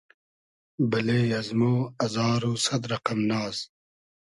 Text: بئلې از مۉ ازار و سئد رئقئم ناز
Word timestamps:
بئلې 0.89 1.21
از 1.39 1.49
مۉ 1.59 1.75
ازار 2.05 2.41
و 2.49 2.51
سئد 2.65 2.81
رئقئم 2.91 3.19
ناز 3.29 3.57